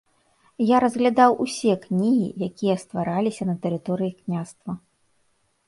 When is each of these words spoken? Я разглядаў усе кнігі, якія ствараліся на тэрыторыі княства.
Я 0.67 0.77
разглядаў 0.83 1.31
усе 1.45 1.73
кнігі, 1.83 2.27
якія 2.49 2.75
ствараліся 2.87 3.43
на 3.53 3.57
тэрыторыі 3.67 4.11
княства. 4.19 4.71